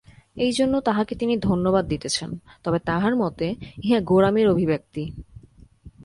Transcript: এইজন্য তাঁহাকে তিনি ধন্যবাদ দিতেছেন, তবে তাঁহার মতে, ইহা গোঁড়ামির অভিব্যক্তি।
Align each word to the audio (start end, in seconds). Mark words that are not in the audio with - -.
এইজন্য 0.35 0.73
তাঁহাকে 0.81 1.13
তিনি 1.15 1.33
ধন্যবাদ 1.37 1.83
দিতেছেন, 1.87 2.29
তবে 2.63 2.79
তাঁহার 2.79 3.13
মতে, 3.15 3.47
ইহা 3.83 3.99
গোঁড়ামির 4.01 4.47
অভিব্যক্তি। 4.47 5.03